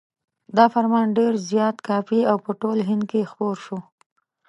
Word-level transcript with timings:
دا 0.57 0.65
فرمان 0.73 1.07
ډېر 1.17 1.33
زیات 1.49 1.77
کاپي 1.87 2.19
او 2.31 2.37
په 2.45 2.51
ټول 2.61 2.77
هند 2.89 3.03
کې 3.11 3.29
خپور 3.31 3.55
شو. 3.65 3.77